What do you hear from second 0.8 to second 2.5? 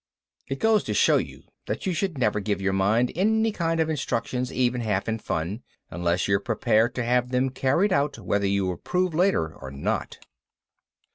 to show you that you should never